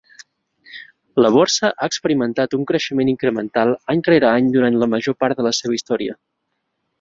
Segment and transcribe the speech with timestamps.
[1.23, 5.47] La Borsa ha experimentat un creixement incremental any rere any durant la major part de
[5.51, 6.19] la seva història.